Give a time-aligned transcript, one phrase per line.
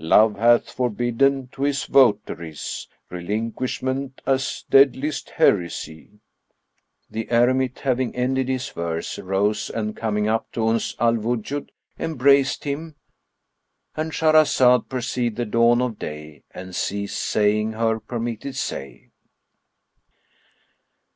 [0.00, 6.10] Love hath forbidden to his votaries * Relinquishment as deadliest heresy."
[7.08, 11.68] The eremite, having ended his verse, rose and, coming up to Uns al Wujud,
[12.00, 19.12] embraced him,—And Shahrazad perceived the dawn of day and ceased saying her permitted say.